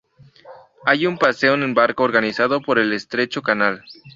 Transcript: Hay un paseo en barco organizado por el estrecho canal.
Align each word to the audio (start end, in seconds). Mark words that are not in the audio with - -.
Hay 0.83 1.05
un 1.05 1.19
paseo 1.19 1.53
en 1.53 1.75
barco 1.75 2.01
organizado 2.03 2.59
por 2.63 2.79
el 2.79 2.91
estrecho 2.91 3.43
canal. 3.43 3.83